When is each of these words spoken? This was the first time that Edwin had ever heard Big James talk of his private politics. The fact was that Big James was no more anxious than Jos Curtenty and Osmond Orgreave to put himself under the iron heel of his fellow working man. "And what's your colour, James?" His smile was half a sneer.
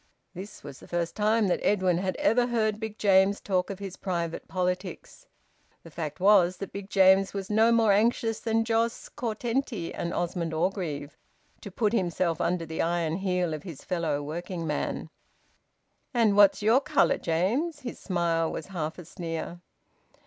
This 0.33 0.63
was 0.63 0.79
the 0.79 0.87
first 0.87 1.15
time 1.15 1.47
that 1.47 1.59
Edwin 1.61 1.99
had 1.99 2.15
ever 2.15 2.47
heard 2.47 2.79
Big 2.79 2.97
James 2.97 3.39
talk 3.39 3.69
of 3.69 3.77
his 3.77 3.97
private 3.97 4.47
politics. 4.47 5.27
The 5.83 5.91
fact 5.91 6.19
was 6.19 6.57
that 6.57 6.71
Big 6.73 6.89
James 6.89 7.35
was 7.35 7.51
no 7.51 7.71
more 7.71 7.91
anxious 7.91 8.39
than 8.39 8.65
Jos 8.65 9.09
Curtenty 9.09 9.93
and 9.93 10.11
Osmond 10.11 10.55
Orgreave 10.55 11.15
to 11.61 11.69
put 11.69 11.93
himself 11.93 12.41
under 12.41 12.65
the 12.65 12.81
iron 12.81 13.17
heel 13.17 13.53
of 13.53 13.61
his 13.61 13.83
fellow 13.83 14.23
working 14.23 14.65
man. 14.65 15.11
"And 16.15 16.35
what's 16.35 16.63
your 16.63 16.81
colour, 16.81 17.19
James?" 17.19 17.81
His 17.81 17.99
smile 17.99 18.51
was 18.51 18.65
half 18.73 18.97
a 18.97 19.05
sneer. 19.05 19.61